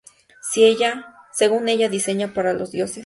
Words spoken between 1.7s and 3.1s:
diseña para los dioses.